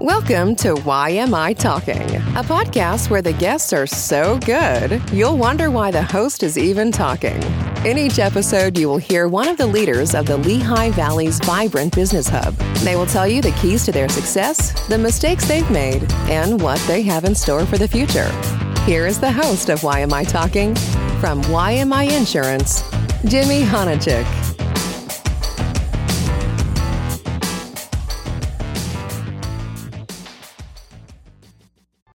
[0.00, 5.90] Welcome to YMI Talking, a podcast where the guests are so good, you'll wonder why
[5.90, 7.42] the host is even talking.
[7.84, 11.94] In each episode, you will hear one of the leaders of the Lehigh Valley's vibrant
[11.94, 12.54] business hub.
[12.76, 16.80] They will tell you the keys to their success, the mistakes they've made, and what
[16.86, 18.30] they have in store for the future.
[18.86, 20.74] Here is the host of YMI Talking
[21.20, 22.80] from YMI Insurance,
[23.26, 24.24] Jimmy Honachick.